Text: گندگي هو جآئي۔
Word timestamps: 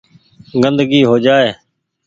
گندگي 0.61 0.99
هو 1.09 1.15
جآئي۔ 1.23 1.49